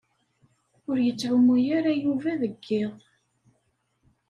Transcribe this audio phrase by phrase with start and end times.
[0.89, 2.95] Ur yettɛumu ara Yuba deg iḍ.